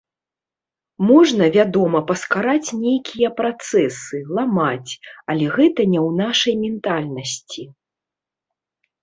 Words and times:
Можна, 1.09 1.49
вядома, 1.57 1.99
паскараць 2.11 2.69
нейкія 2.85 3.29
працэсы, 3.41 4.17
ламаць, 4.39 4.91
але 5.35 5.45
гэта 5.59 5.81
не 5.93 5.99
ў 6.07 6.25
нашай 6.25 6.55
ментальнасці. 6.65 7.63